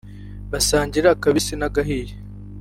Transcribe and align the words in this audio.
basangiye 0.51 1.07
akabisi 1.15 1.53
n’agahiye 1.57 2.13